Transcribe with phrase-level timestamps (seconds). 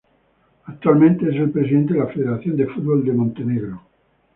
[0.65, 3.83] Actualmente es el presidente de la Federación de Fútbol de Montenegro.